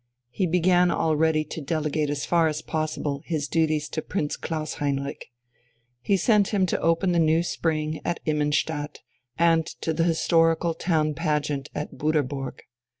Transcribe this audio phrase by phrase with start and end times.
[0.31, 5.27] He began already to delegate as far as possible his duties to Prince Klaus Heinrich.
[6.01, 9.01] He sent him to open the new spring at Immenstadt
[9.37, 12.61] and to the historical town pageant at Butterburg.